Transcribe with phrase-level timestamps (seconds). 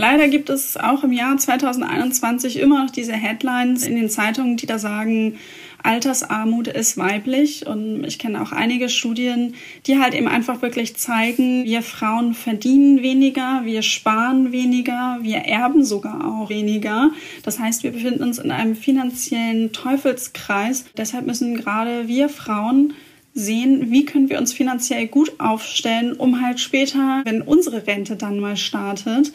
[0.00, 4.64] Leider gibt es auch im Jahr 2021 immer noch diese Headlines in den Zeitungen, die
[4.64, 5.36] da sagen,
[5.82, 7.66] Altersarmut ist weiblich.
[7.66, 13.02] Und ich kenne auch einige Studien, die halt eben einfach wirklich zeigen, wir Frauen verdienen
[13.02, 17.10] weniger, wir sparen weniger, wir erben sogar auch weniger.
[17.42, 20.86] Das heißt, wir befinden uns in einem finanziellen Teufelskreis.
[20.96, 22.94] Deshalb müssen gerade wir Frauen
[23.34, 28.40] sehen, wie können wir uns finanziell gut aufstellen, um halt später, wenn unsere Rente dann
[28.40, 29.32] mal startet,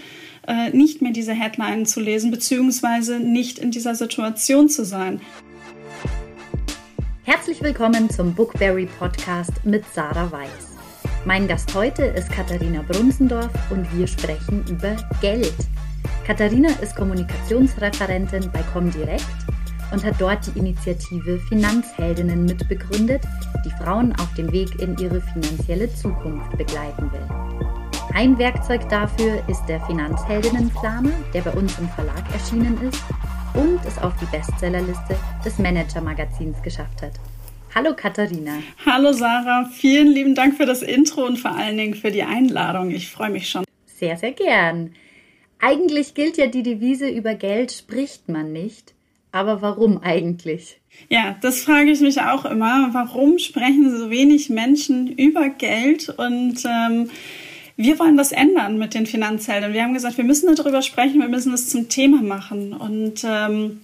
[0.47, 5.21] äh, nicht mehr diese Headline zu lesen, beziehungsweise nicht in dieser Situation zu sein.
[7.23, 10.75] Herzlich willkommen zum Bookberry Podcast mit Sarah Weiß.
[11.25, 15.55] Mein Gast heute ist Katharina Brunsendorf und wir sprechen über Geld.
[16.25, 19.25] Katharina ist Kommunikationsreferentin bei Comdirect
[19.91, 23.21] und hat dort die Initiative Finanzheldinnen mitbegründet,
[23.65, 27.44] die Frauen auf dem Weg in ihre finanzielle Zukunft begleiten will.
[28.17, 33.03] Ein Werkzeug dafür ist der Finanzheldinnenplaner, der bei uns im Verlag erschienen ist
[33.53, 37.11] und es auf die Bestsellerliste des Manager-Magazins geschafft hat.
[37.75, 38.59] Hallo Katharina.
[38.85, 42.89] Hallo Sarah, vielen lieben Dank für das Intro und vor allen Dingen für die Einladung.
[42.91, 43.65] Ich freue mich schon.
[43.85, 44.93] Sehr, sehr gern.
[45.59, 48.93] Eigentlich gilt ja die Devise, über Geld spricht man nicht.
[49.33, 50.79] Aber warum eigentlich?
[51.09, 52.91] Ja, das frage ich mich auch immer.
[52.93, 56.07] Warum sprechen so wenig Menschen über Geld?
[56.07, 57.09] Und ähm,
[57.77, 59.73] wir wollen das ändern mit den Finanzheldern.
[59.73, 62.73] Wir haben gesagt, wir müssen darüber sprechen, wir müssen es zum Thema machen.
[62.73, 63.81] Und ähm,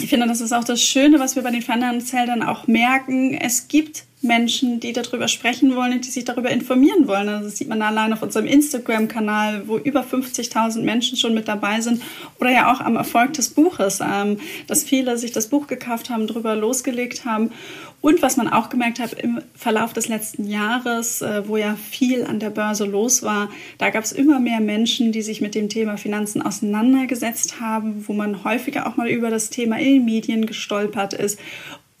[0.00, 3.34] ich finde, das ist auch das Schöne, was wir bei den Finanzheldern auch merken.
[3.34, 7.28] Es gibt Menschen, die darüber sprechen wollen und die sich darüber informieren wollen.
[7.28, 11.80] Also das sieht man allein auf unserem Instagram-Kanal, wo über 50.000 Menschen schon mit dabei
[11.80, 12.02] sind
[12.38, 16.26] oder ja auch am Erfolg des Buches, ähm, dass viele sich das Buch gekauft haben,
[16.26, 17.52] darüber losgelegt haben.
[18.00, 22.24] Und was man auch gemerkt hat im Verlauf des letzten Jahres, äh, wo ja viel
[22.24, 25.68] an der Börse los war, da gab es immer mehr Menschen, die sich mit dem
[25.68, 30.46] Thema Finanzen auseinandergesetzt haben, wo man häufiger auch mal über das Thema in den Medien
[30.46, 31.38] gestolpert ist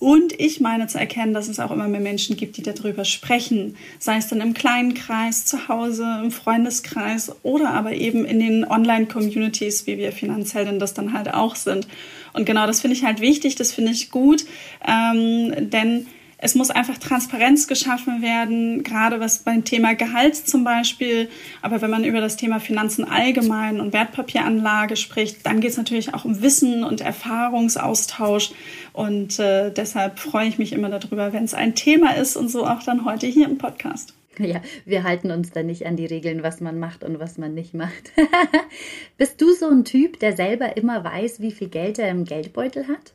[0.00, 3.76] und ich meine zu erkennen, dass es auch immer mehr Menschen gibt, die darüber sprechen.
[3.98, 8.64] Sei es dann im kleinen Kreis, zu Hause, im Freundeskreis oder aber eben in den
[8.64, 11.86] Online-Communities, wie wir Finanzhelden das dann halt auch sind.
[12.32, 14.46] Und genau das finde ich halt wichtig, das finde ich gut,
[14.88, 16.06] ähm, denn
[16.42, 21.28] es muss einfach Transparenz geschaffen werden, gerade was beim Thema Gehalt zum Beispiel.
[21.60, 26.14] Aber wenn man über das Thema Finanzen allgemein und Wertpapieranlage spricht, dann geht es natürlich
[26.14, 28.52] auch um Wissen und Erfahrungsaustausch.
[28.94, 32.66] Und äh, deshalb freue ich mich immer darüber, wenn es ein Thema ist und so
[32.66, 34.14] auch dann heute hier im Podcast.
[34.38, 37.52] Ja, wir halten uns da nicht an die Regeln, was man macht und was man
[37.52, 38.12] nicht macht.
[39.18, 42.88] Bist du so ein Typ, der selber immer weiß, wie viel Geld er im Geldbeutel
[42.88, 43.12] hat?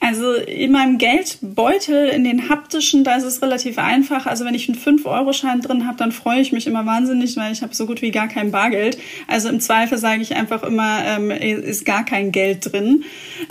[0.00, 4.26] Also in meinem Geldbeutel, in den haptischen, da ist es relativ einfach.
[4.26, 7.62] Also wenn ich einen 5-Euro-Schein drin habe, dann freue ich mich immer wahnsinnig, weil ich
[7.62, 8.98] habe so gut wie gar kein Bargeld.
[9.28, 13.04] Also im Zweifel sage ich einfach immer, ähm, ist gar kein Geld drin.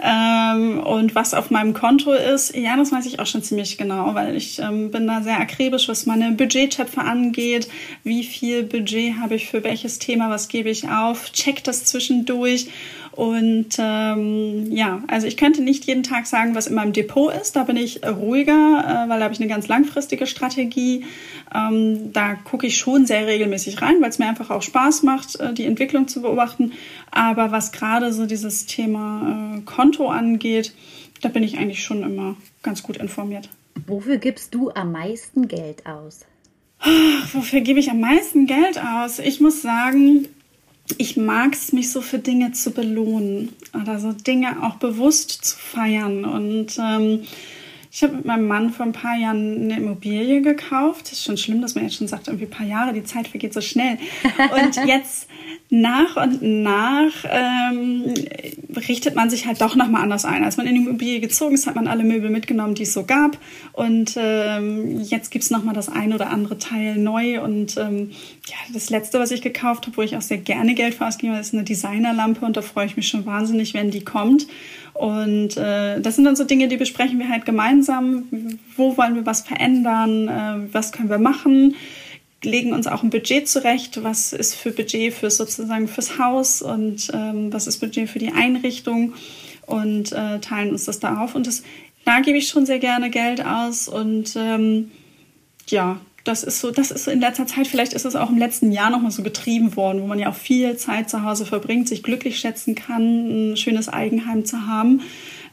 [0.03, 4.13] Ähm, und was auf meinem Konto ist, ja, das weiß ich auch schon ziemlich genau,
[4.13, 7.67] weil ich ähm, bin da sehr akribisch, was meine Budgettöpfe angeht.
[8.03, 12.67] Wie viel Budget habe ich für welches Thema, was gebe ich auf, check das zwischendurch.
[13.15, 17.55] Und ähm, ja, also ich könnte nicht jeden Tag sagen, was in meinem Depot ist.
[17.55, 21.05] Da bin ich ruhiger, äh, weil da habe ich eine ganz langfristige Strategie.
[21.53, 25.39] Ähm, da gucke ich schon sehr regelmäßig rein, weil es mir einfach auch Spaß macht,
[25.39, 26.71] äh, die Entwicklung zu beobachten.
[27.11, 30.73] Aber was gerade so dieses Thema äh, Konto angeht,
[31.21, 33.47] da bin ich eigentlich schon immer ganz gut informiert.
[33.85, 36.25] Wofür gibst du am meisten Geld aus?
[37.31, 39.19] Wofür gebe ich am meisten Geld aus?
[39.19, 40.27] Ich muss sagen,
[40.97, 45.57] ich mag es, mich so für Dinge zu belohnen oder so Dinge auch bewusst zu
[45.57, 46.25] feiern.
[46.25, 47.23] Und ähm,
[47.91, 51.11] ich habe mit meinem Mann vor ein paar Jahren eine Immobilie gekauft.
[51.11, 53.53] Ist schon schlimm, dass man jetzt schon sagt, irgendwie ein paar Jahre, die Zeit vergeht
[53.53, 53.97] so schnell.
[54.65, 55.27] Und jetzt
[55.69, 58.13] nach und nach ähm,
[58.87, 60.43] richtet man sich halt doch nochmal anders ein.
[60.43, 63.05] Als man in die Immobilie gezogen ist, hat man alle Möbel mitgenommen, die es so
[63.05, 63.37] gab.
[63.71, 67.41] Und ähm, jetzt gibt es nochmal das ein oder andere Teil neu.
[67.41, 68.11] Und ähm,
[68.47, 71.37] ja, das letzte, was ich gekauft habe, wo ich auch sehr gerne Geld für ausgebe,
[71.37, 72.45] ist eine Designerlampe.
[72.45, 74.47] Und da freue ich mich schon wahnsinnig, wenn die kommt.
[74.93, 78.59] Und äh, das sind dann so Dinge, die besprechen wir halt gemeinsam.
[78.77, 80.27] Wo wollen wir was verändern?
[80.27, 81.75] Äh, was können wir machen?
[82.45, 87.11] Legen uns auch ein Budget zurecht, was ist für Budget für sozusagen fürs Haus und
[87.13, 89.13] ähm, was ist Budget für die Einrichtung
[89.65, 91.35] und äh, teilen uns das da auf.
[91.35, 91.63] Und das,
[92.05, 94.91] da gebe ich schon sehr gerne Geld aus und ähm,
[95.67, 98.37] ja, das ist so, das ist so in letzter Zeit, vielleicht ist es auch im
[98.37, 101.89] letzten Jahr nochmal so getrieben worden, wo man ja auch viel Zeit zu Hause verbringt,
[101.89, 105.01] sich glücklich schätzen kann, ein schönes Eigenheim zu haben,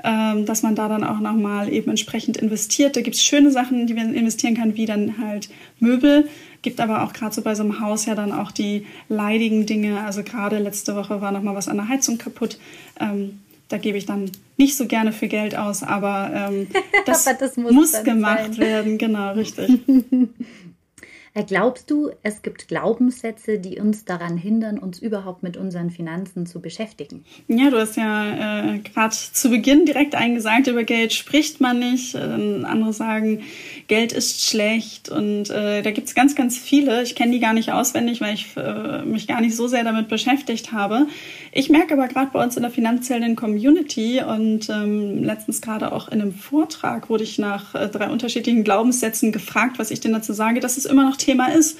[0.05, 2.97] ähm, dass man da dann auch nochmal eben entsprechend investiert.
[2.97, 5.51] Da gibt es schöne Sachen, die man investieren kann, wie dann halt
[5.81, 6.29] Möbel,
[6.63, 10.01] gibt aber auch gerade so bei so einem Haus ja dann auch die leidigen Dinge.
[10.05, 12.59] Also gerade letzte Woche war noch mal was an der Heizung kaputt.
[12.99, 16.67] Ähm, da gebe ich dann nicht so gerne für Geld aus, aber ähm,
[17.07, 18.59] das, aber das muss, muss gemacht sein.
[18.59, 18.99] werden.
[18.99, 19.81] Genau, richtig.
[21.33, 26.45] Äh, glaubst du, es gibt Glaubenssätze, die uns daran hindern, uns überhaupt mit unseren Finanzen
[26.45, 27.25] zu beschäftigen?
[27.47, 32.17] Ja, du hast ja äh, gerade zu Beginn direkt eingesagt, über Geld spricht man nicht.
[32.17, 33.43] Äh, andere sagen,
[33.91, 37.03] Geld ist schlecht und äh, da gibt es ganz, ganz viele.
[37.03, 40.07] Ich kenne die gar nicht auswendig, weil ich äh, mich gar nicht so sehr damit
[40.07, 41.09] beschäftigt habe.
[41.51, 46.07] Ich merke aber gerade bei uns in der finanziellen Community und ähm, letztens gerade auch
[46.07, 50.33] in einem Vortrag wurde ich nach äh, drei unterschiedlichen Glaubenssätzen gefragt, was ich denn dazu
[50.35, 51.77] sage, dass es immer noch Thema ist.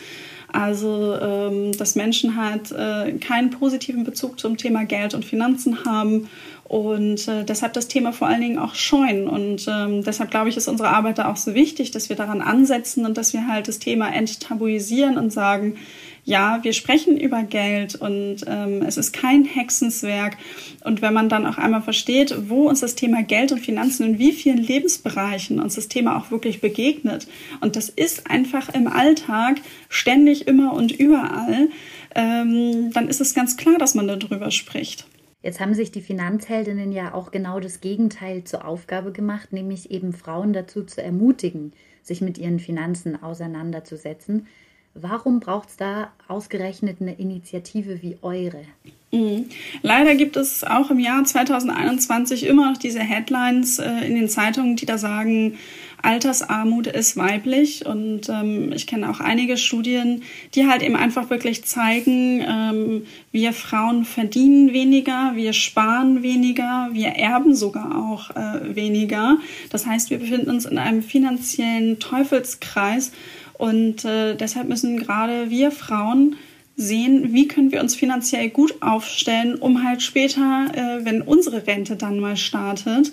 [0.53, 6.29] Also, ähm, dass Menschen halt äh, keinen positiven Bezug zum Thema Geld und Finanzen haben
[6.71, 9.29] und äh, deshalb das Thema vor allen Dingen auch scheuen.
[9.29, 12.41] Und ähm, deshalb glaube ich, ist unsere Arbeit da auch so wichtig, dass wir daran
[12.41, 15.77] ansetzen und dass wir halt das Thema enttabuisieren und sagen,
[16.25, 20.37] ja, wir sprechen über Geld und ähm, es ist kein Hexenswerk.
[20.85, 24.19] Und wenn man dann auch einmal versteht, wo uns das Thema Geld und Finanzen in
[24.19, 27.27] wie vielen Lebensbereichen uns das Thema auch wirklich begegnet,
[27.61, 31.69] und das ist einfach im Alltag ständig immer und überall,
[32.15, 35.07] ähm, dann ist es ganz klar, dass man darüber spricht.
[35.43, 40.13] Jetzt haben sich die Finanzheldinnen ja auch genau das Gegenteil zur Aufgabe gemacht, nämlich eben
[40.13, 44.47] Frauen dazu zu ermutigen, sich mit ihren Finanzen auseinanderzusetzen.
[44.95, 48.65] Warum braucht es da ausgerechnet eine Initiative wie eure?
[49.13, 49.47] Mhm.
[49.83, 54.77] Leider gibt es auch im Jahr 2021 immer noch diese Headlines äh, in den Zeitungen,
[54.77, 55.59] die da sagen,
[56.03, 57.87] Altersarmut ist weiblich.
[57.87, 60.23] Und ähm, ich kenne auch einige Studien,
[60.55, 67.09] die halt eben einfach wirklich zeigen, ähm, wir Frauen verdienen weniger, wir sparen weniger, wir
[67.09, 69.39] erben sogar auch äh, weniger.
[69.71, 73.13] Das heißt, wir befinden uns in einem finanziellen Teufelskreis.
[73.61, 76.37] Und äh, deshalb müssen gerade wir Frauen
[76.77, 81.97] sehen, wie können wir uns finanziell gut aufstellen, um halt später, äh, wenn unsere Rente
[81.97, 83.13] dann mal startet,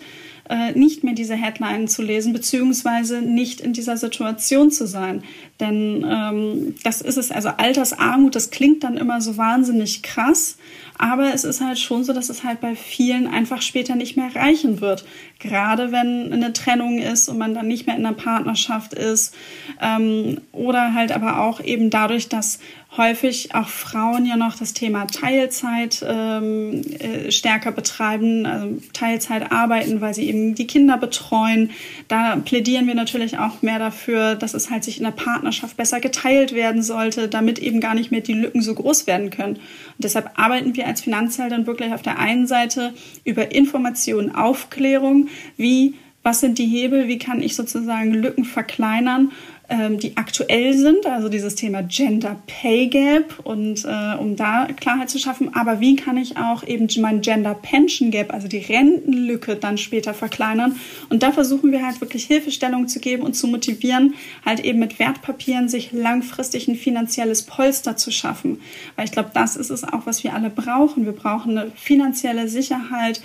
[0.50, 5.24] äh, nicht mehr diese Headline zu lesen, beziehungsweise nicht in dieser Situation zu sein.
[5.60, 10.58] Denn ähm, das ist es, also Altersarmut, das klingt dann immer so wahnsinnig krass,
[10.98, 14.36] aber es ist halt schon so, dass es halt bei vielen einfach später nicht mehr
[14.36, 15.06] reichen wird.
[15.40, 19.36] Gerade wenn eine Trennung ist und man dann nicht mehr in einer Partnerschaft ist.
[19.82, 22.60] Ähm, oder halt aber auch eben dadurch, dass
[22.98, 30.02] häufig auch Frauen ja noch das Thema Teilzeit ähm, äh, stärker betreiben, also Teilzeit arbeiten,
[30.02, 31.72] weil sie eben die Kinder betreuen.
[32.08, 36.00] Da plädieren wir natürlich auch mehr dafür, dass es halt sich in der Partnerschaft besser
[36.00, 39.56] geteilt werden sollte, damit eben gar nicht mehr die Lücken so groß werden können.
[39.56, 45.96] Und deshalb arbeiten wir als Finanzhelden wirklich auf der einen Seite über Information, Aufklärung, wie
[46.28, 49.32] was sind die Hebel, wie kann ich sozusagen Lücken verkleinern
[49.70, 55.20] die aktuell sind, also dieses Thema Gender Pay Gap und äh, um da Klarheit zu
[55.20, 59.78] schaffen, aber wie kann ich auch eben mein Gender Pension Gap, also die Rentenlücke dann
[59.78, 60.78] später verkleinern?
[61.10, 64.14] Und da versuchen wir halt wirklich Hilfestellung zu geben und zu motivieren,
[64.46, 68.62] halt eben mit Wertpapieren sich langfristig ein finanzielles Polster zu schaffen,
[68.96, 71.06] weil ich glaube, das ist es auch, was wir alle brauchen.
[71.06, 73.22] Wir brauchen eine finanzielle Sicherheit,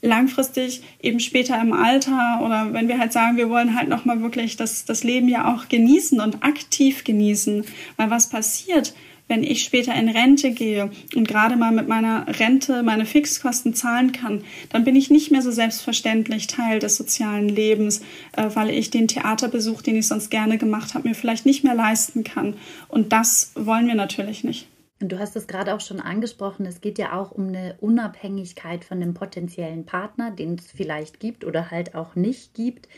[0.00, 4.56] langfristig eben später im Alter oder wenn wir halt sagen, wir wollen halt nochmal wirklich
[4.56, 7.64] das, das Leben ja auch genießen und aktiv genießen.
[7.96, 8.94] Weil was passiert,
[9.28, 14.12] wenn ich später in Rente gehe und gerade mal mit meiner Rente meine Fixkosten zahlen
[14.12, 18.00] kann, dann bin ich nicht mehr so selbstverständlich Teil des sozialen Lebens,
[18.32, 21.74] äh, weil ich den Theaterbesuch, den ich sonst gerne gemacht habe, mir vielleicht nicht mehr
[21.74, 22.54] leisten kann.
[22.88, 24.66] Und das wollen wir natürlich nicht.
[25.00, 28.84] Und du hast es gerade auch schon angesprochen, es geht ja auch um eine Unabhängigkeit
[28.84, 32.88] von dem potenziellen Partner, den es vielleicht gibt oder halt auch nicht gibt.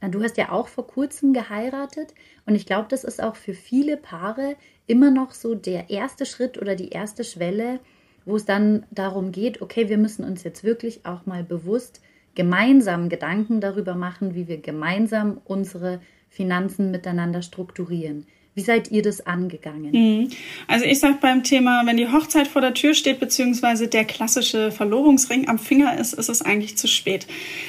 [0.00, 2.14] Du hast ja auch vor kurzem geheiratet
[2.46, 6.56] und ich glaube, das ist auch für viele Paare immer noch so der erste Schritt
[6.60, 7.80] oder die erste Schwelle,
[8.24, 12.00] wo es dann darum geht, okay, wir müssen uns jetzt wirklich auch mal bewusst
[12.34, 18.26] gemeinsam Gedanken darüber machen, wie wir gemeinsam unsere Finanzen miteinander strukturieren.
[18.58, 19.92] Wie seid ihr das angegangen?
[19.92, 20.30] Mhm.
[20.66, 24.72] Also ich sage beim Thema, wenn die Hochzeit vor der Tür steht, beziehungsweise der klassische
[24.72, 27.28] Verlobungsring am Finger ist, ist es eigentlich zu spät.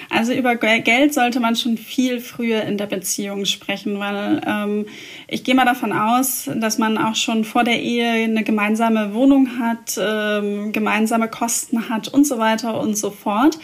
[0.09, 4.87] Also über Geld sollte man schon viel früher in der Beziehung sprechen, weil ähm,
[5.27, 9.59] ich gehe mal davon aus, dass man auch schon vor der Ehe eine gemeinsame Wohnung
[9.59, 13.59] hat, ähm, gemeinsame Kosten hat und so weiter und so fort.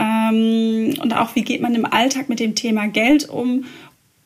[0.00, 3.66] Ähm, und auch wie geht man im Alltag mit dem Thema Geld um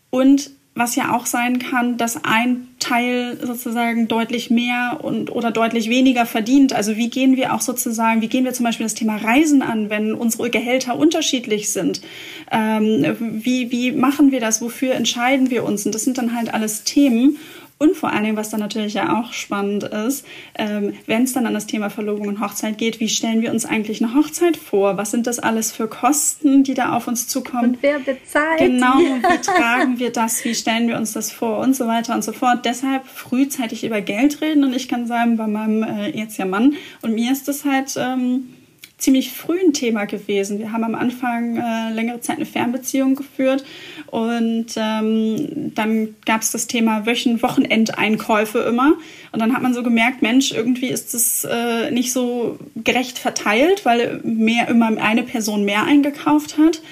[0.09, 5.91] und was ja auch sein kann, dass ein Teil sozusagen deutlich mehr und oder deutlich
[5.91, 6.73] weniger verdient.
[6.73, 9.91] Also wie gehen wir auch sozusagen, wie gehen wir zum Beispiel das Thema Reisen an,
[9.91, 12.01] wenn unsere Gehälter unterschiedlich sind?
[12.51, 14.63] Ähm, wie, wie machen wir das?
[14.63, 15.85] Wofür entscheiden wir uns?
[15.85, 17.37] Und das sind dann halt alles Themen.
[17.83, 20.27] Und vor allen Dingen, was dann natürlich ja auch spannend ist,
[20.59, 23.65] ähm, wenn es dann an das Thema Verlobung und Hochzeit geht, wie stellen wir uns
[23.65, 24.99] eigentlich eine Hochzeit vor?
[24.99, 27.71] Was sind das alles für Kosten, die da auf uns zukommen?
[27.71, 28.59] Und wer bezahlt?
[28.59, 30.45] Genau, wie tragen wir das?
[30.45, 31.57] Wie stellen wir uns das vor?
[31.61, 32.67] Und so weiter und so fort.
[32.67, 34.63] Deshalb frühzeitig über Geld reden.
[34.63, 37.95] Und ich kann sagen, bei meinem äh, jetzt ja Mann und mir ist das halt...
[37.97, 38.60] Ähm,
[39.01, 40.59] ziemlich früh ein Thema gewesen.
[40.59, 43.65] Wir haben am Anfang äh, längere Zeit eine Fernbeziehung geführt
[44.07, 48.93] und ähm, dann gab es das Thema Wöchen Wochenendeinkäufe immer.
[49.33, 53.85] Und dann hat man so gemerkt, Mensch, irgendwie ist es äh, nicht so gerecht verteilt,
[53.85, 56.83] weil mehr immer eine Person mehr eingekauft hat.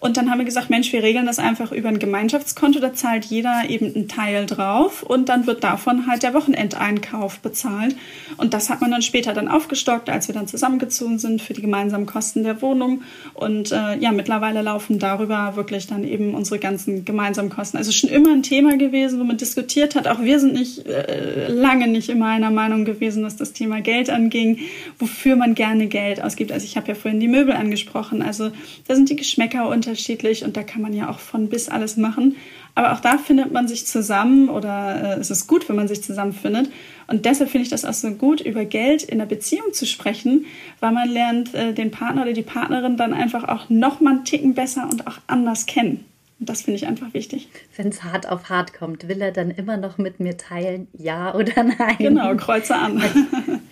[0.00, 3.24] Und dann haben wir gesagt, Mensch, wir regeln das einfach über ein Gemeinschaftskonto, da zahlt
[3.24, 7.96] jeder eben einen Teil drauf und dann wird davon halt der Wochenendeinkauf bezahlt.
[8.36, 11.62] Und das hat man dann später dann aufgestockt, als wir dann zusammengezogen sind für die
[11.62, 13.02] gemeinsamen Kosten der Wohnung.
[13.34, 17.76] Und äh, ja, mittlerweile laufen darüber wirklich dann eben unsere ganzen gemeinsamen Kosten.
[17.76, 20.06] Also schon immer ein Thema gewesen, wo man diskutiert hat.
[20.06, 24.10] Auch wir sind nicht äh, lange nicht immer einer Meinung gewesen, was das Thema Geld
[24.10, 24.58] anging,
[24.98, 26.52] wofür man gerne Geld ausgibt.
[26.52, 28.22] Also ich habe ja vorhin die Möbel angesprochen.
[28.22, 28.50] Also
[28.86, 31.96] da sind die Geschmäcker unter unterschiedlich und da kann man ja auch von bis alles
[31.96, 32.36] machen.
[32.74, 36.02] Aber auch da findet man sich zusammen oder äh, es ist gut, wenn man sich
[36.02, 36.70] zusammenfindet.
[37.06, 40.46] Und deshalb finde ich das auch so gut, über Geld in der Beziehung zu sprechen,
[40.78, 44.24] weil man lernt äh, den Partner oder die Partnerin dann einfach auch noch mal einen
[44.24, 46.04] Ticken besser und auch anders kennen.
[46.38, 47.48] Und das finde ich einfach wichtig.
[47.76, 51.34] Wenn es hart auf hart kommt, will er dann immer noch mit mir teilen, ja
[51.34, 51.96] oder nein?
[51.98, 53.02] Genau, kreuze an.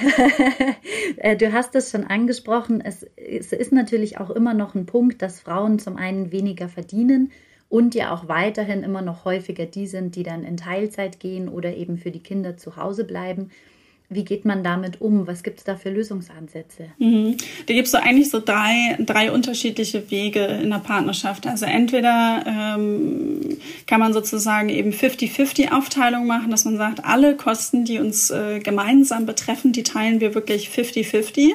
[1.16, 2.80] Äh, du hast es schon angesprochen.
[2.80, 7.32] Es, es ist natürlich auch immer noch ein Punkt, dass Frauen zum einen weniger verdienen
[7.68, 11.74] und ja auch weiterhin immer noch häufiger die sind, die dann in Teilzeit gehen oder
[11.74, 13.50] eben für die Kinder zu Hause bleiben.
[14.10, 15.26] Wie geht man damit um?
[15.26, 16.86] Was gibt es da für Lösungsansätze?
[16.98, 17.36] Mhm.
[17.66, 21.46] Da gibt es so eigentlich so drei, drei unterschiedliche Wege in der Partnerschaft.
[21.46, 27.84] Also entweder ähm, kann man sozusagen eben 50-50 Aufteilung machen, dass man sagt, alle Kosten,
[27.84, 31.50] die uns äh, gemeinsam betreffen, die teilen wir wirklich 50-50.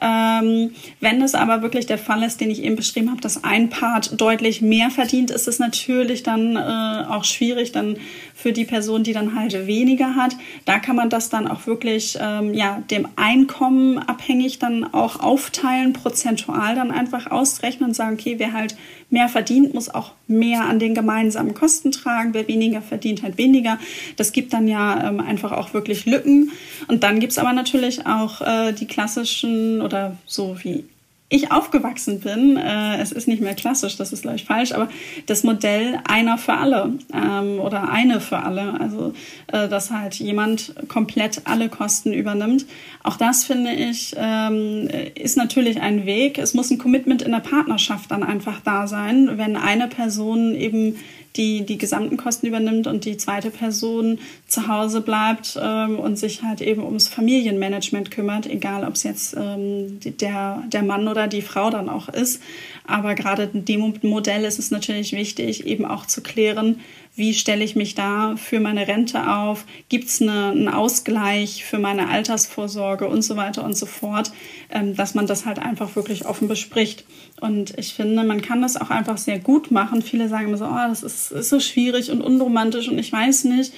[0.00, 3.70] Ähm, wenn es aber wirklich der Fall ist, den ich eben beschrieben habe, dass ein
[3.70, 7.96] Part deutlich mehr verdient, ist es natürlich dann äh, auch schwierig dann
[8.34, 10.36] für die Person, die dann halt weniger hat.
[10.64, 15.92] Da kann man das dann auch wirklich ähm, ja dem Einkommen abhängig dann auch aufteilen,
[15.92, 18.76] prozentual dann einfach ausrechnen und sagen, okay, wer halt
[19.10, 22.34] mehr verdient, muss auch mehr an den gemeinsamen Kosten tragen.
[22.34, 23.78] Wer weniger verdient, halt weniger.
[24.16, 26.52] Das gibt dann ja ähm, einfach auch wirklich Lücken.
[26.88, 30.84] Und dann gibt's aber natürlich auch äh, die klassischen oder so wie
[31.30, 34.88] ich aufgewachsen bin, äh, es ist nicht mehr klassisch, das ist gleich falsch, aber
[35.26, 39.12] das Modell einer für alle ähm, oder eine für alle, also
[39.48, 42.64] äh, dass halt jemand komplett alle Kosten übernimmt.
[43.02, 46.38] Auch das finde ich ähm, ist natürlich ein Weg.
[46.38, 50.96] Es muss ein Commitment in der Partnerschaft dann einfach da sein, wenn eine Person eben
[51.38, 56.42] die die gesamten Kosten übernimmt und die zweite Person zu Hause bleibt ähm, und sich
[56.42, 61.42] halt eben ums Familienmanagement kümmert, egal ob es jetzt ähm, der, der Mann oder die
[61.42, 62.42] Frau dann auch ist.
[62.86, 66.80] Aber gerade in dem Modell ist es natürlich wichtig, eben auch zu klären,
[67.18, 71.78] wie stelle ich mich da für meine Rente auf, gibt es eine, einen Ausgleich für
[71.78, 74.32] meine Altersvorsorge und so weiter und so fort,
[74.70, 77.04] ähm, dass man das halt einfach wirklich offen bespricht.
[77.40, 80.00] Und ich finde, man kann das auch einfach sehr gut machen.
[80.00, 83.44] Viele sagen immer so, oh, das ist, ist so schwierig und unromantisch und ich weiß
[83.44, 83.72] nicht.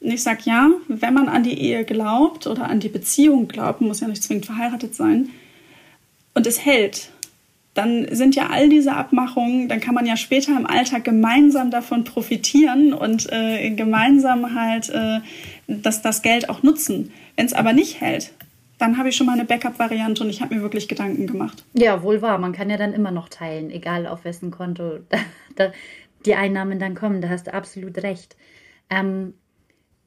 [0.00, 3.82] Und ich sage ja, wenn man an die Ehe glaubt oder an die Beziehung glaubt,
[3.82, 5.28] muss ja nicht zwingend verheiratet sein,
[6.32, 7.10] und es hält,
[7.80, 12.04] dann sind ja all diese Abmachungen, dann kann man ja später im Alltag gemeinsam davon
[12.04, 15.20] profitieren und äh, gemeinsam halt äh,
[15.66, 17.10] das, das Geld auch nutzen.
[17.36, 18.32] Wenn es aber nicht hält,
[18.76, 21.64] dann habe ich schon mal eine Backup-Variante und ich habe mir wirklich Gedanken gemacht.
[21.72, 22.36] Ja, wohl wahr.
[22.36, 24.98] Man kann ja dann immer noch teilen, egal auf wessen Konto
[26.26, 27.22] die Einnahmen dann kommen.
[27.22, 28.36] Da hast du absolut recht.
[28.90, 29.32] Ähm,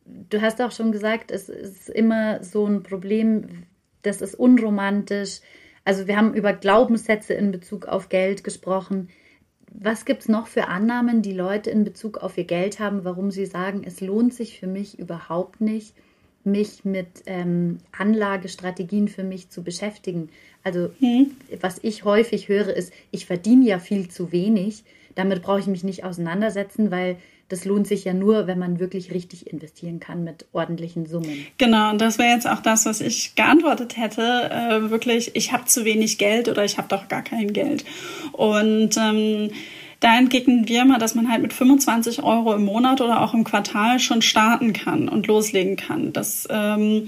[0.06, 3.63] du hast auch schon gesagt, es ist immer so ein Problem,
[4.03, 5.39] das ist unromantisch
[5.86, 9.10] also wir haben über Glaubenssätze in Bezug auf Geld gesprochen.
[9.68, 13.32] Was gibt es noch für Annahmen, die Leute in Bezug auf ihr Geld haben, warum
[13.32, 15.96] sie sagen, es lohnt sich für mich überhaupt nicht,
[16.44, 20.30] mich mit ähm, Anlagestrategien für mich zu beschäftigen?
[20.63, 21.32] Also hm.
[21.60, 24.84] was ich häufig höre, ist, ich verdiene ja viel zu wenig,
[25.16, 27.18] damit brauche ich mich nicht auseinandersetzen, weil
[27.53, 31.45] das lohnt sich ja nur, wenn man wirklich richtig investieren kann mit ordentlichen Summen.
[31.60, 34.50] Genau, und das wäre jetzt auch das, was ich geantwortet hätte.
[34.50, 37.86] Äh, wirklich, ich habe zu wenig Geld oder ich habe doch gar kein Geld.
[38.31, 39.51] Und ähm,
[40.00, 43.43] da entgegnen wir mal, dass man halt mit 25 Euro im Monat oder auch im
[43.43, 46.12] Quartal schon starten kann und loslegen kann.
[46.12, 47.07] Das ähm,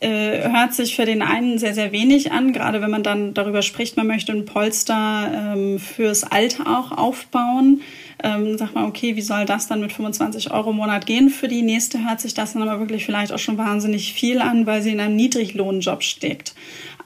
[0.00, 3.62] äh, hört sich für den einen sehr, sehr wenig an, gerade wenn man dann darüber
[3.62, 7.80] spricht, man möchte ein Polster ähm, fürs Alter auch aufbauen
[8.22, 11.30] ähm, sagt man, okay, wie soll das dann mit 25 Euro im Monat gehen?
[11.30, 14.66] Für die nächste hört sich das dann aber wirklich vielleicht auch schon wahnsinnig viel an,
[14.66, 16.54] weil sie in einem Niedriglohnjob steckt.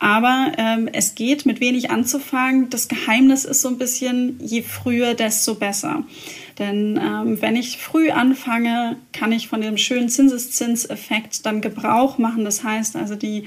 [0.02, 2.68] Aber ähm, es geht mit wenig anzufangen.
[2.70, 6.02] Das Geheimnis ist so ein bisschen, je früher, desto besser.
[6.58, 12.44] Denn ähm, wenn ich früh anfange, kann ich von dem schönen Zinseszinseffekt dann Gebrauch machen.
[12.44, 13.44] Das heißt also, die,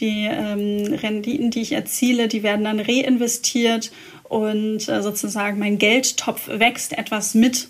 [0.00, 3.92] die ähm, Renditen, die ich erziele, die werden dann reinvestiert
[4.30, 7.68] und äh, sozusagen mein Geldtopf wächst etwas mit.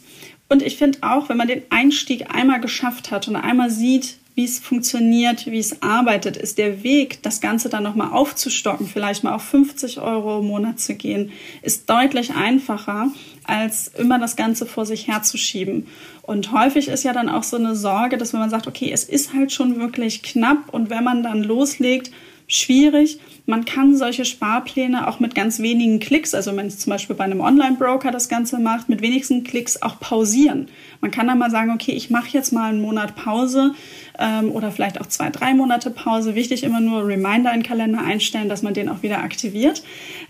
[0.49, 4.45] Und ich finde auch, wenn man den Einstieg einmal geschafft hat und einmal sieht, wie
[4.45, 9.35] es funktioniert, wie es arbeitet, ist der Weg, das Ganze dann nochmal aufzustocken, vielleicht mal
[9.35, 13.09] auf 50 Euro im Monat zu gehen, ist deutlich einfacher,
[13.43, 15.89] als immer das Ganze vor sich herzuschieben.
[16.23, 19.03] Und häufig ist ja dann auch so eine Sorge, dass wenn man sagt, okay, es
[19.03, 22.13] ist halt schon wirklich knapp und wenn man dann loslegt,
[22.49, 23.21] schwierig.
[23.47, 27.25] Man kann solche Sparpläne auch mit ganz wenigen Klicks, also wenn es zum Beispiel bei
[27.25, 30.69] einem Online-Broker das Ganze macht, mit wenigsten Klicks auch pausieren.
[31.01, 33.75] Man kann dann mal sagen, okay, ich mache jetzt mal einen Monat Pause
[34.19, 36.35] ähm, oder vielleicht auch zwei, drei Monate Pause.
[36.35, 39.83] Wichtig immer nur Reminder in den Kalender einstellen, dass man den auch wieder aktiviert.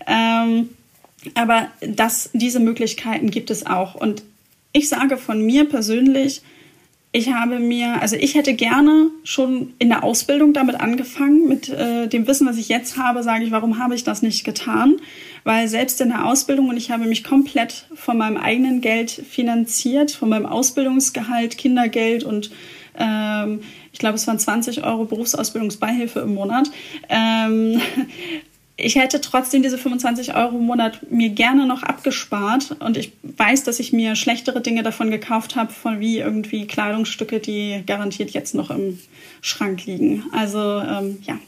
[0.07, 0.69] Ähm,
[1.35, 3.95] aber das, diese Möglichkeiten gibt es auch.
[3.95, 4.23] Und
[4.71, 6.41] ich sage von mir persönlich,
[7.11, 11.47] ich habe mir, also ich hätte gerne schon in der Ausbildung damit angefangen.
[11.47, 14.43] Mit äh, dem Wissen, was ich jetzt habe, sage ich, warum habe ich das nicht
[14.43, 14.97] getan?
[15.43, 20.11] Weil selbst in der Ausbildung und ich habe mich komplett von meinem eigenen Geld finanziert,
[20.11, 22.51] von meinem Ausbildungsgehalt, Kindergeld und
[22.99, 26.69] ähm, ich glaube, es waren 20 Euro Berufsausbildungsbeihilfe im Monat.
[27.09, 27.81] Ähm,
[28.77, 33.63] ich hätte trotzdem diese 25 Euro im Monat mir gerne noch abgespart und ich weiß,
[33.63, 38.55] dass ich mir schlechtere Dinge davon gekauft habe, von wie irgendwie Kleidungsstücke, die garantiert jetzt
[38.55, 38.99] noch im
[39.41, 40.25] Schrank liegen.
[40.31, 41.39] Also ähm, ja.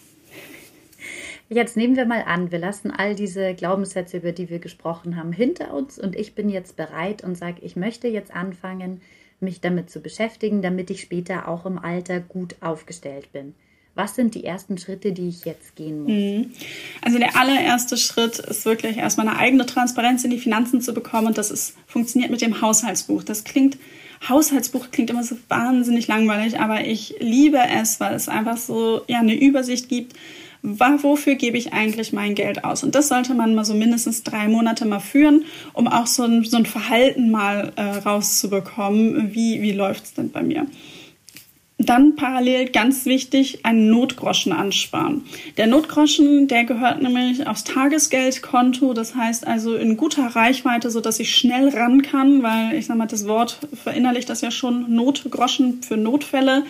[1.50, 5.34] Jetzt nehmen wir mal an, wir lassen all diese Glaubenssätze, über die wir gesprochen haben,
[5.34, 9.02] hinter uns und ich bin jetzt bereit und sage, ich möchte jetzt anfangen,
[9.42, 13.54] mich damit zu beschäftigen, damit ich später auch im Alter gut aufgestellt bin.
[13.94, 16.12] Was sind die ersten Schritte, die ich jetzt gehen muss?
[16.12, 16.52] Mhm.
[17.02, 21.28] Also der allererste Schritt ist wirklich erstmal eine eigene Transparenz in die Finanzen zu bekommen
[21.28, 23.24] und das ist, funktioniert mit dem Haushaltsbuch.
[23.24, 23.78] Das klingt,
[24.30, 29.20] Haushaltsbuch klingt immer so wahnsinnig langweilig, aber ich liebe es, weil es einfach so ja,
[29.20, 30.14] eine Übersicht gibt,
[30.64, 32.84] wofür gebe ich eigentlich mein Geld aus?
[32.84, 36.44] Und das sollte man mal so mindestens drei Monate mal führen, um auch so ein,
[36.44, 40.68] so ein Verhalten mal äh, rauszubekommen, wie, wie läuft es denn bei mir.
[41.86, 45.24] Dann parallel ganz wichtig, einen Notgroschen ansparen.
[45.58, 51.20] Der Notgroschen, der gehört nämlich aufs Tagesgeldkonto, das heißt also in guter Reichweite, so dass
[51.20, 55.82] ich schnell ran kann, weil ich sag mal, das Wort verinnerlicht das ja schon, Notgroschen
[55.82, 56.66] für Notfälle.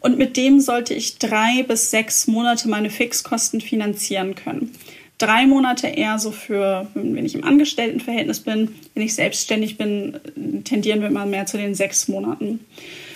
[0.00, 4.72] Und mit dem sollte ich drei bis sechs Monate meine Fixkosten finanzieren können.
[5.18, 8.74] Drei Monate eher so für, wenn ich im Angestelltenverhältnis bin.
[8.94, 10.20] Wenn ich selbstständig bin,
[10.64, 12.60] tendieren wir immer mehr zu den sechs Monaten.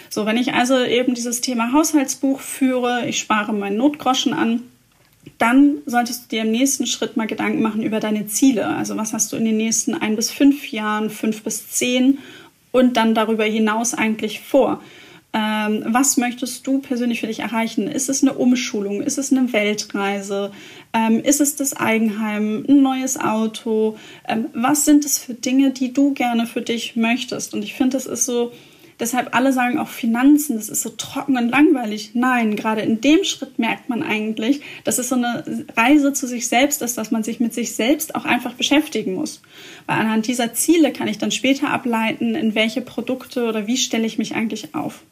[0.08, 4.62] So, wenn ich also eben dieses Thema Haushaltsbuch führe, ich spare meinen Notgroschen an,
[5.38, 8.66] dann solltest du dir im nächsten Schritt mal Gedanken machen über deine Ziele.
[8.66, 12.18] Also was hast du in den nächsten ein bis fünf Jahren, fünf bis zehn
[12.72, 14.82] und dann darüber hinaus eigentlich vor?
[15.32, 17.86] Ähm, was möchtest du persönlich für dich erreichen?
[17.86, 19.00] Ist es eine Umschulung?
[19.00, 20.50] Ist es eine Weltreise?
[20.92, 22.64] Ähm, ist es das Eigenheim?
[22.68, 23.96] Ein neues Auto?
[24.26, 27.54] Ähm, was sind es für Dinge, die du gerne für dich möchtest?
[27.54, 28.52] Und ich finde, das ist so,
[29.00, 32.10] Deshalb alle sagen auch Finanzen, das ist so trocken und langweilig.
[32.12, 36.48] Nein, gerade in dem Schritt merkt man eigentlich, dass es so eine Reise zu sich
[36.48, 39.40] selbst ist, dass man sich mit sich selbst auch einfach beschäftigen muss.
[39.86, 44.06] Weil anhand dieser Ziele kann ich dann später ableiten, in welche Produkte oder wie stelle
[44.06, 45.02] ich mich eigentlich auf.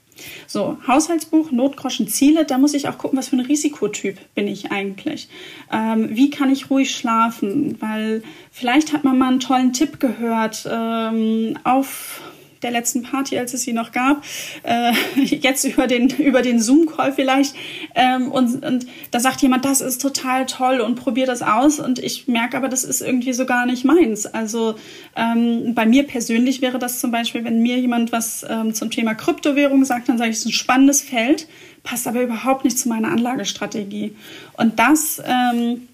[0.46, 4.70] So, Haushaltsbuch, Notgroschen, Ziele, da muss ich auch gucken, was für ein Risikotyp bin ich
[4.70, 5.28] eigentlich.
[5.72, 7.76] Ähm, wie kann ich ruhig schlafen?
[7.80, 12.20] Weil vielleicht hat man mal einen tollen Tipp gehört ähm, auf
[12.62, 14.24] der letzten Party, als es sie noch gab,
[14.62, 14.92] äh,
[15.22, 17.54] jetzt über den, über den Zoom-Call vielleicht.
[17.94, 21.80] Ähm, und, und da sagt jemand, das ist total toll und probier das aus.
[21.80, 24.26] Und ich merke aber, das ist irgendwie so gar nicht meins.
[24.26, 24.76] Also
[25.16, 29.14] ähm, bei mir persönlich wäre das zum Beispiel, wenn mir jemand was ähm, zum Thema
[29.14, 31.48] Kryptowährung sagt, dann sage ich, es ist ein spannendes Feld,
[31.82, 34.14] passt aber überhaupt nicht zu meiner Anlagestrategie.
[34.56, 35.88] Und das ähm,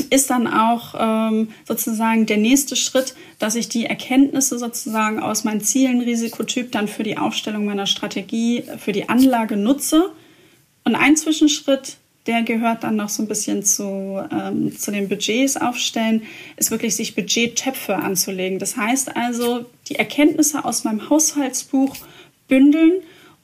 [0.00, 5.60] ist dann auch ähm, sozusagen der nächste Schritt, dass ich die Erkenntnisse sozusagen aus meinen
[5.60, 10.10] Zielen, Risikotyp dann für die Aufstellung meiner Strategie, für die Anlage nutze.
[10.84, 15.56] Und ein Zwischenschritt, der gehört dann noch so ein bisschen zu, ähm, zu den Budgets
[15.56, 16.22] aufstellen,
[16.56, 18.58] ist wirklich sich Budgettöpfe anzulegen.
[18.58, 21.96] Das heißt also, die Erkenntnisse aus meinem Haushaltsbuch
[22.48, 22.92] bündeln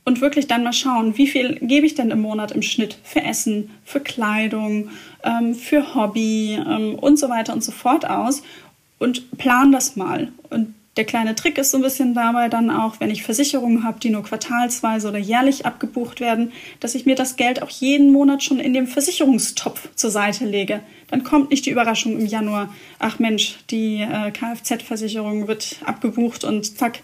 [0.07, 3.23] und wirklich dann mal schauen, wie viel gebe ich denn im Monat im Schnitt für
[3.23, 4.91] Essen, für Kleidung,
[5.27, 8.43] ähm, für Hobby ähm, und so weiter und so fort aus
[8.99, 10.29] und plan das mal.
[10.49, 14.01] Und Der kleine Trick ist so ein bisschen dabei dann auch, wenn ich Versicherungen habe,
[14.01, 18.43] die nur quartalsweise oder jährlich abgebucht werden, dass ich mir das Geld auch jeden Monat
[18.43, 20.81] schon in dem Versicherungstopf zur Seite lege.
[21.11, 26.65] Dann kommt nicht die Überraschung im Januar, ach Mensch, die äh, Kfz-Versicherung wird abgebucht und
[26.79, 27.01] zack,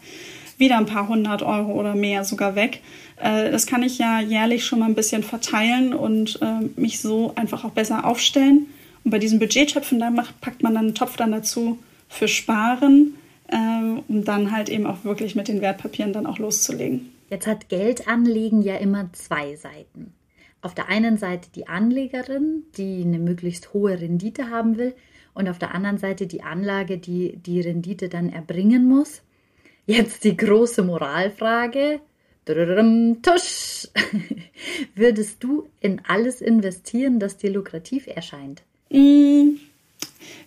[0.56, 2.80] wieder ein paar hundert Euro oder mehr sogar weg.
[3.22, 7.32] Äh, das kann ich ja jährlich schon mal ein bisschen verteilen und äh, mich so
[7.36, 8.66] einfach auch besser aufstellen.
[9.04, 13.14] Und bei diesen Budgettöpfen, da macht, packt man dann einen Topf dann dazu für Sparen,
[13.50, 17.12] ähm, um dann halt eben auch wirklich mit den Wertpapieren dann auch loszulegen.
[17.30, 20.12] Jetzt hat Geldanlegen ja immer zwei Seiten.
[20.60, 24.94] Auf der einen Seite die Anlegerin, die eine möglichst hohe Rendite haben will,
[25.34, 29.22] und auf der anderen Seite die Anlage, die die Rendite dann erbringen muss.
[29.86, 32.00] Jetzt die große Moralfrage.
[32.44, 33.88] Tusch!
[34.94, 38.62] Würdest du in alles investieren, das dir lukrativ erscheint?
[38.90, 39.58] Mm,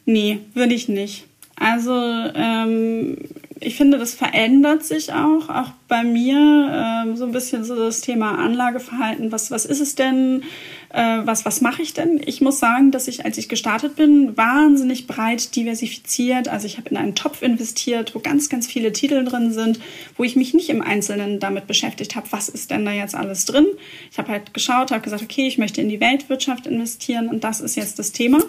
[0.05, 1.25] nee, würde ich nicht.
[1.55, 3.17] Also ähm,
[3.61, 8.01] ich finde, das verändert sich auch, auch bei mir ähm, so ein bisschen so das
[8.01, 9.31] Thema Anlageverhalten.
[9.31, 10.43] Was, was ist es denn?
[10.89, 12.21] Äh, was, was mache ich denn?
[12.25, 16.49] Ich muss sagen, dass ich, als ich gestartet bin, wahnsinnig breit diversifiziert.
[16.49, 19.79] Also ich habe in einen Topf investiert, wo ganz, ganz viele Titel drin sind,
[20.17, 23.45] wo ich mich nicht im Einzelnen damit beschäftigt habe, was ist denn da jetzt alles
[23.45, 23.65] drin.
[24.11, 27.61] Ich habe halt geschaut, habe gesagt, okay, ich möchte in die Weltwirtschaft investieren und das
[27.61, 28.39] ist jetzt das Thema.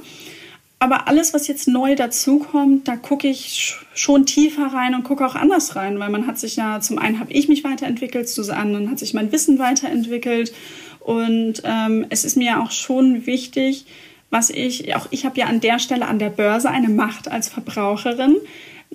[0.78, 5.34] Aber alles, was jetzt neu dazukommt, da gucke ich schon tiefer rein und gucke auch
[5.34, 8.90] anders rein, weil man hat sich ja, zum einen habe ich mich weiterentwickelt, zum anderen
[8.90, 10.52] hat sich mein Wissen weiterentwickelt.
[11.00, 13.86] Und ähm, es ist mir auch schon wichtig,
[14.28, 17.48] was ich, auch ich habe ja an der Stelle an der Börse eine Macht als
[17.48, 18.36] Verbraucherin.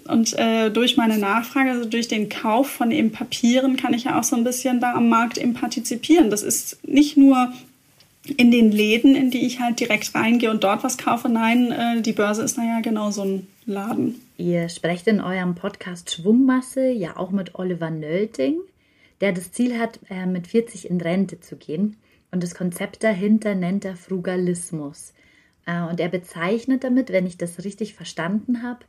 [0.05, 4.19] Und äh, durch meine Nachfrage, also durch den Kauf von eben Papieren, kann ich ja
[4.19, 6.29] auch so ein bisschen da am Markt eben partizipieren.
[6.29, 7.51] Das ist nicht nur
[8.25, 11.27] in den Läden, in die ich halt direkt reingehe und dort was kaufe.
[11.27, 14.21] Nein, äh, die Börse ist naja genau so ein Laden.
[14.37, 18.59] Ihr sprecht in eurem Podcast Schwungmasse ja auch mit Oliver Nölting,
[19.21, 21.97] der das Ziel hat, äh, mit 40 in Rente zu gehen.
[22.31, 25.13] Und das Konzept dahinter nennt er Frugalismus.
[25.65, 28.85] Äh, und er bezeichnet damit, wenn ich das richtig verstanden habe,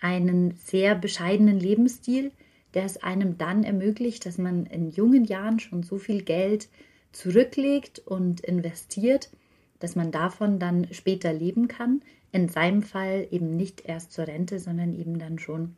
[0.00, 2.32] einen sehr bescheidenen Lebensstil,
[2.74, 6.68] der es einem dann ermöglicht, dass man in jungen Jahren schon so viel Geld
[7.12, 9.30] zurücklegt und investiert,
[9.78, 12.02] dass man davon dann später leben kann.
[12.30, 15.76] In seinem Fall eben nicht erst zur Rente, sondern eben dann schon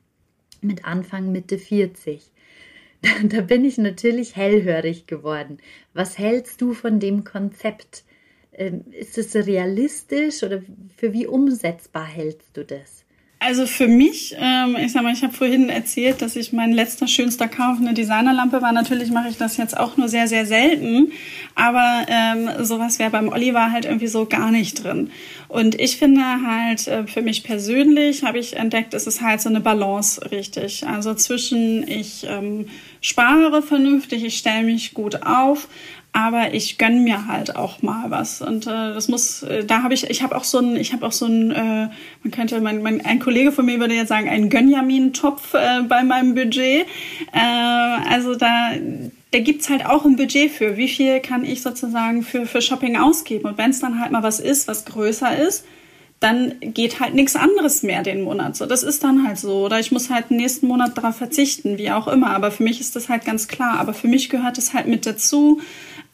[0.60, 2.30] mit Anfang Mitte 40.
[3.24, 5.58] Da bin ich natürlich hellhörig geworden.
[5.92, 8.04] Was hältst du von dem Konzept?
[8.50, 10.62] Ähm, ist es realistisch oder
[10.96, 13.03] für wie umsetzbar hältst du das?
[13.46, 17.06] Also für mich, ähm, ich sag mal, ich habe vorhin erzählt, dass ich mein letzter
[17.06, 18.72] schönster Kauf eine Designerlampe war.
[18.72, 21.12] Natürlich mache ich das jetzt auch nur sehr, sehr selten.
[21.54, 25.10] Aber ähm, sowas wäre beim Oliver halt irgendwie so gar nicht drin.
[25.48, 29.50] Und ich finde halt, äh, für mich persönlich habe ich entdeckt, es ist halt so
[29.50, 30.86] eine Balance richtig.
[30.86, 32.68] Also zwischen ich ähm,
[33.02, 35.68] spare vernünftig, ich stelle mich gut auf,
[36.16, 39.94] aber ich gönn mir halt auch mal was und äh, das muss äh, da habe
[39.94, 41.88] ich ich habe auch so ein ich habe auch so ein äh,
[42.22, 45.82] man könnte mein, mein ein Kollege von mir würde jetzt sagen ein Gönjamin Topf äh,
[45.82, 46.86] bei meinem Budget
[47.32, 48.70] äh, also da
[49.32, 52.96] da gibt's halt auch ein Budget für wie viel kann ich sozusagen für für Shopping
[52.96, 55.64] ausgeben und wenn es dann halt mal was ist was größer ist
[56.20, 58.56] dann geht halt nichts anderes mehr den Monat.
[58.56, 59.66] So, das ist dann halt so.
[59.66, 62.30] Oder ich muss halt nächsten Monat darauf verzichten, wie auch immer.
[62.30, 63.78] Aber für mich ist das halt ganz klar.
[63.78, 65.60] Aber für mich gehört es halt mit dazu,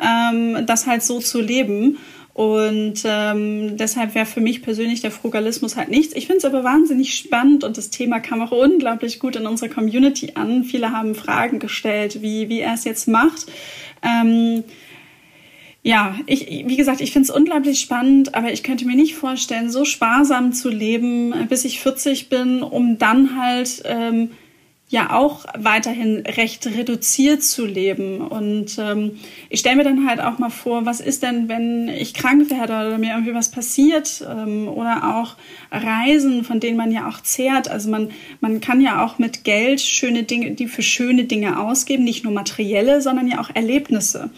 [0.02, 1.98] ähm, das halt so zu leben.
[2.32, 6.14] Und ähm, deshalb wäre für mich persönlich der Frugalismus halt nichts.
[6.14, 9.68] Ich finde es aber wahnsinnig spannend und das Thema kam auch unglaublich gut in unserer
[9.68, 10.64] Community an.
[10.64, 13.46] Viele haben Fragen gestellt, wie, wie er es jetzt macht.
[14.02, 14.64] Ähm,
[15.82, 19.70] ja, ich, wie gesagt, ich finde es unglaublich spannend, aber ich könnte mir nicht vorstellen,
[19.70, 24.30] so sparsam zu leben, bis ich 40 bin, um dann halt ähm,
[24.90, 28.20] ja auch weiterhin recht reduziert zu leben.
[28.20, 32.12] Und ähm, ich stelle mir dann halt auch mal vor, was ist denn, wenn ich
[32.12, 35.36] krank werde oder mir irgendwie was passiert ähm, oder auch
[35.70, 37.70] Reisen, von denen man ja auch zehrt.
[37.70, 42.02] Also man, man kann ja auch mit Geld schöne Dinge, die für schöne Dinge ausgeben,
[42.02, 44.30] nicht nur materielle, sondern ja auch Erlebnisse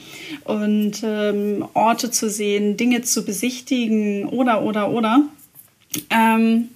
[0.45, 5.23] und ähm, Orte zu sehen, Dinge zu besichtigen oder oder oder.
[6.11, 6.69] Ähm,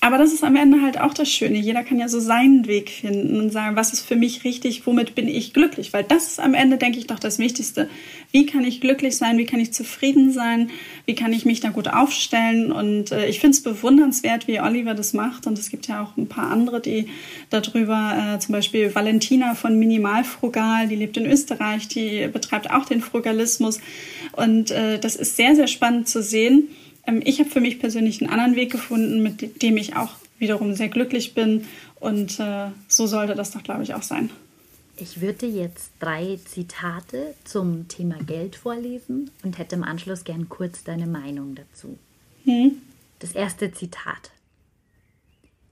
[0.00, 1.58] aber das ist am Ende halt auch das Schöne.
[1.58, 5.16] Jeder kann ja so seinen Weg finden und sagen, was ist für mich richtig, womit
[5.16, 5.92] bin ich glücklich?
[5.92, 7.88] Weil das ist am Ende, denke ich, doch das Wichtigste.
[8.30, 9.38] Wie kann ich glücklich sein?
[9.38, 10.70] Wie kann ich zufrieden sein?
[11.04, 12.70] Wie kann ich mich da gut aufstellen?
[12.70, 15.48] Und äh, ich finde es bewundernswert, wie Oliver das macht.
[15.48, 17.08] Und es gibt ja auch ein paar andere, die
[17.50, 23.00] darüber, äh, zum Beispiel Valentina von Minimalfrugal, die lebt in Österreich, die betreibt auch den
[23.00, 23.80] Frugalismus.
[24.32, 26.68] Und äh, das ist sehr, sehr spannend zu sehen
[27.24, 30.88] ich habe für mich persönlich einen anderen Weg gefunden, mit dem ich auch wiederum sehr
[30.88, 31.66] glücklich bin.
[32.00, 34.30] Und äh, so sollte das doch, glaube ich, auch sein.
[34.96, 40.82] Ich würde jetzt drei Zitate zum Thema Geld vorlesen und hätte im Anschluss gern kurz
[40.82, 41.98] deine Meinung dazu.
[42.44, 42.82] Hm.
[43.20, 44.32] Das erste Zitat.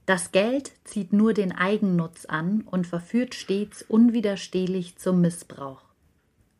[0.07, 5.83] Das Geld zieht nur den Eigennutz an und verführt stets unwiderstehlich zum Missbrauch.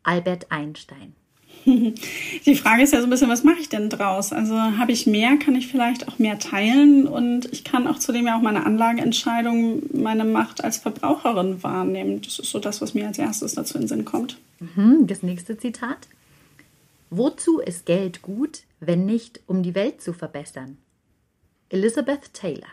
[0.03, 1.15] Albert Einstein.
[2.45, 4.31] Die Frage ist ja so ein bisschen, was mache ich denn draus?
[4.33, 8.27] Also habe ich mehr, kann ich vielleicht auch mehr teilen und ich kann auch zudem
[8.27, 12.21] ja auch meine Anlageentscheidung, meine Macht als Verbraucherin wahrnehmen.
[12.21, 14.37] Das ist so das, was mir als erstes dazu in den Sinn kommt.
[14.59, 16.07] Mhm, das nächste Zitat.
[17.09, 20.77] Wozu ist Geld gut, wenn nicht, um die Welt zu verbessern?
[21.69, 22.67] Elizabeth Taylor.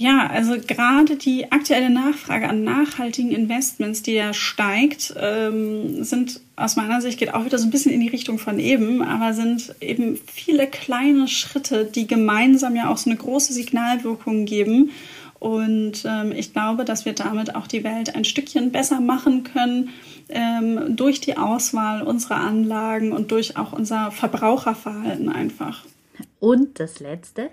[0.00, 6.76] Ja, also gerade die aktuelle Nachfrage an nachhaltigen Investments, die ja steigt, ähm, sind aus
[6.76, 9.74] meiner Sicht geht auch wieder so ein bisschen in die Richtung von eben, aber sind
[9.82, 14.90] eben viele kleine Schritte, die gemeinsam ja auch so eine große Signalwirkung geben.
[15.38, 19.90] Und ähm, ich glaube, dass wir damit auch die Welt ein Stückchen besser machen können
[20.30, 25.84] ähm, durch die Auswahl unserer Anlagen und durch auch unser Verbraucherverhalten einfach.
[26.38, 27.50] Und das Letzte,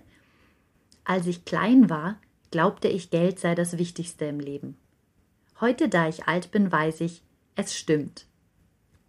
[1.04, 2.16] als ich klein war,
[2.52, 4.78] glaubte ich, Geld sei das Wichtigste im Leben.
[5.60, 7.22] Heute, da ich alt bin, weiß ich,
[7.56, 8.26] es stimmt.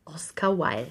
[0.05, 0.89] Oscar Wilde.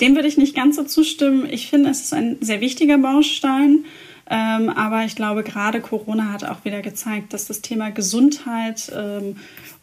[0.00, 1.48] Dem würde ich nicht ganz so zustimmen.
[1.50, 3.84] Ich finde, es ist ein sehr wichtiger Baustein.
[4.30, 9.36] Ähm, aber ich glaube, gerade Corona hat auch wieder gezeigt, dass das Thema Gesundheit ähm,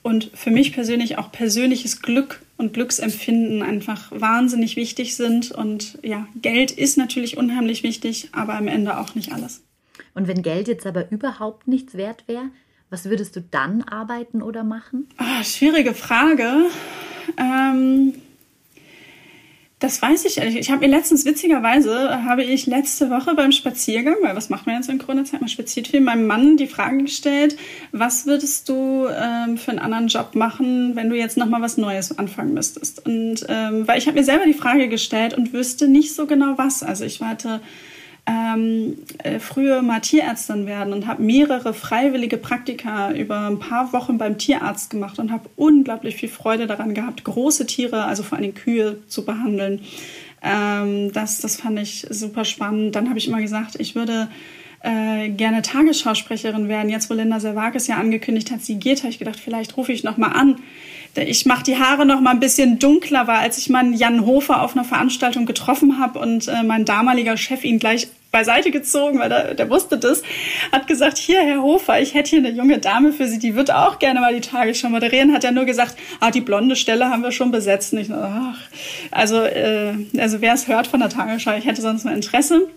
[0.04, 5.52] und für mich persönlich auch persönliches Glück und Glücksempfinden einfach wahnsinnig wichtig sind.
[5.52, 9.64] Und ja, Geld ist natürlich unheimlich wichtig, aber am Ende auch nicht alles.
[10.16, 12.50] Und wenn Geld jetzt aber überhaupt nichts wert wäre,
[12.90, 15.08] was würdest du dann arbeiten oder machen?
[15.20, 16.68] Oh, schwierige Frage.
[17.38, 18.14] Ähm,
[19.80, 20.56] das weiß ich ehrlich.
[20.56, 24.78] Ich habe mir letztens, witzigerweise, habe ich letzte Woche beim Spaziergang, weil was macht man
[24.78, 25.42] jetzt in Corona-Zeit?
[25.42, 27.58] Man spaziert viel, meinem Mann die Frage gestellt,
[27.92, 32.18] was würdest du ähm, für einen anderen Job machen, wenn du jetzt nochmal was Neues
[32.18, 33.06] anfangen müsstest?
[33.06, 36.58] Und ähm, weil ich habe mir selber die Frage gestellt und wüsste nicht so genau
[36.58, 36.82] was.
[36.82, 37.60] Also ich warte
[38.28, 44.18] ähm, äh, früher mal Tierärztin werden und habe mehrere freiwillige Praktika über ein paar Wochen
[44.18, 48.56] beim Tierarzt gemacht und habe unglaublich viel Freude daran gehabt, große Tiere, also vor allem
[48.56, 49.82] Kühe, zu behandeln.
[50.42, 52.96] Ähm, das, das fand ich super spannend.
[52.96, 54.28] Dann habe ich immer gesagt, ich würde
[54.82, 56.90] äh, gerne Tagesschausprecherin werden.
[56.90, 60.04] Jetzt, wo Linda Servakis ja angekündigt hat, sie geht, habe ich gedacht, vielleicht rufe ich
[60.04, 60.58] noch mal an
[61.16, 64.62] ich mache die Haare noch mal ein bisschen dunkler, weil als ich meinen Jan Hofer
[64.62, 69.30] auf einer Veranstaltung getroffen habe und äh, mein damaliger Chef ihn gleich beiseite gezogen, weil
[69.30, 70.22] der, der wusste das,
[70.74, 73.72] hat gesagt, hier, Herr Hofer, ich hätte hier eine junge Dame für Sie, die wird
[73.72, 77.24] auch gerne mal die Tagesschau moderieren, hat er nur gesagt, ah, die blonde Stelle haben
[77.24, 77.94] wir schon besetzt.
[77.94, 78.58] Nicht, ach,
[79.12, 82.68] also, äh, also wer es hört von der Tagesschau, ich hätte sonst mal Interesse.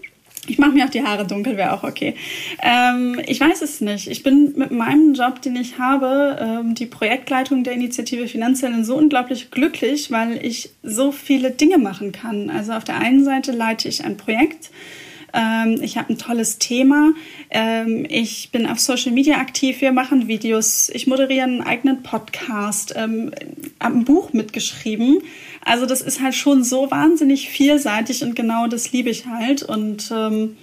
[0.49, 2.15] Ich mache mir auch die Haare dunkel, wäre auch okay.
[2.63, 4.09] Ähm, ich weiß es nicht.
[4.09, 8.97] Ich bin mit meinem Job, den ich habe, ähm, die Projektleitung der Initiative Finanzhelden, so
[8.97, 12.51] unglaublich glücklich, weil ich so viele Dinge machen kann.
[12.51, 14.71] Also auf der einen Seite leite ich ein Projekt,
[15.39, 17.13] ähm, ich habe ein tolles Thema.
[17.51, 19.81] Ähm, ich bin auf Social Media aktiv.
[19.81, 20.91] Wir machen Videos.
[20.93, 22.95] Ich moderiere einen eigenen Podcast.
[22.97, 23.31] Ähm,
[23.81, 25.23] habe ein Buch mitgeschrieben.
[25.65, 29.63] Also das ist halt schon so wahnsinnig vielseitig und genau das liebe ich halt.
[29.63, 30.57] Und ähm,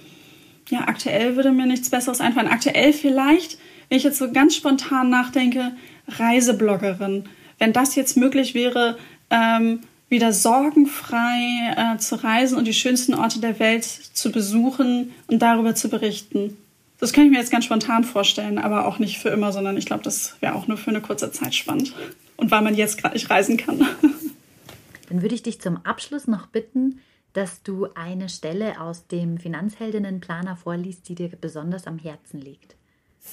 [0.68, 2.48] ja, aktuell würde mir nichts Besseres einfallen.
[2.48, 3.56] Aktuell vielleicht,
[3.88, 5.72] wenn ich jetzt so ganz spontan nachdenke,
[6.06, 7.24] Reisebloggerin.
[7.58, 8.98] Wenn das jetzt möglich wäre,
[9.30, 15.40] ähm, wieder sorgenfrei äh, zu reisen und die schönsten Orte der Welt zu besuchen und
[15.40, 16.56] darüber zu berichten.
[16.98, 19.84] Das kann ich mir jetzt ganz spontan vorstellen, aber auch nicht für immer, sondern ich
[19.86, 21.92] glaube, das wäre auch nur für eine kurze Zeit spannend.
[22.36, 23.78] Und weil man jetzt gerade nicht reisen kann.
[25.08, 27.00] Dann würde ich dich zum Abschluss noch bitten,
[27.32, 32.75] dass du eine Stelle aus dem Finanzheldinnenplaner vorliest, die dir besonders am Herzen liegt.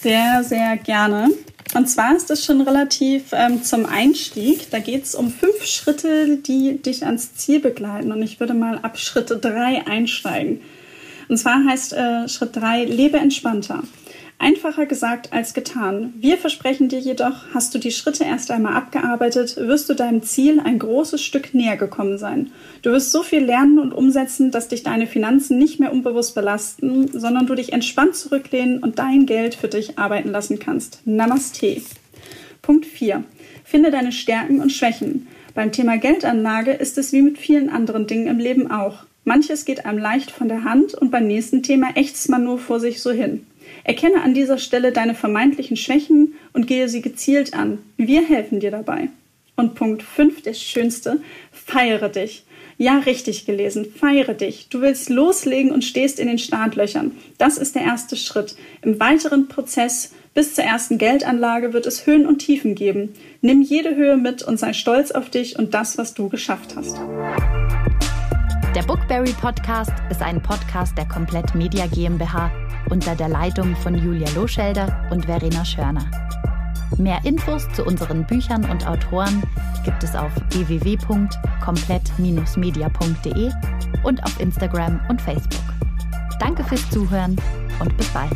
[0.02, 1.30] Sehr, sehr gerne.
[1.76, 4.70] Und zwar ist es schon relativ ähm, zum Einstieg.
[4.70, 8.12] Da geht es um fünf Schritte, die dich ans Ziel begleiten.
[8.12, 10.62] Und ich würde mal ab Schritt drei einsteigen.
[11.30, 13.84] Und zwar heißt äh, Schritt drei, lebe entspannter.
[14.44, 16.14] Einfacher gesagt als getan.
[16.18, 20.60] Wir versprechen dir jedoch, hast du die Schritte erst einmal abgearbeitet, wirst du deinem Ziel
[20.60, 22.52] ein großes Stück näher gekommen sein.
[22.82, 27.08] Du wirst so viel lernen und umsetzen, dass dich deine Finanzen nicht mehr unbewusst belasten,
[27.18, 31.00] sondern du dich entspannt zurücklehnen und dein Geld für dich arbeiten lassen kannst.
[31.06, 31.82] Namaste.
[32.62, 33.24] Punkt 4.
[33.64, 35.26] Finde deine Stärken und Schwächen.
[35.56, 39.06] Beim Thema Geldanlage ist es wie mit vielen anderen Dingen im Leben auch.
[39.24, 42.82] Manches geht einem leicht von der Hand und beim nächsten Thema ächzt man nur vor
[42.82, 43.48] sich so hin.
[43.84, 47.80] Erkenne an dieser Stelle deine vermeintlichen Schwächen und gehe sie gezielt an.
[47.98, 49.10] Wir helfen dir dabei.
[49.56, 51.22] Und Punkt 5, der schönste,
[51.52, 52.44] feiere dich.
[52.78, 53.86] Ja, richtig gelesen.
[53.86, 54.68] Feiere dich.
[54.70, 57.12] Du willst loslegen und stehst in den Startlöchern.
[57.38, 58.56] Das ist der erste Schritt.
[58.82, 63.14] Im weiteren Prozess bis zur ersten Geldanlage wird es Höhen und Tiefen geben.
[63.42, 66.98] Nimm jede Höhe mit und sei stolz auf dich und das, was du geschafft hast.
[68.76, 72.52] Der Bookberry Podcast ist ein Podcast der Komplett Media GmbH
[72.90, 76.06] unter der Leitung von Julia Loschelder und Verena Schörner.
[76.98, 79.44] Mehr Infos zu unseren Büchern und Autoren
[79.84, 83.52] gibt es auf www.komplett-media.de
[84.04, 85.62] und auf Instagram und Facebook.
[86.40, 87.36] Danke fürs Zuhören
[87.80, 88.32] und bis bald.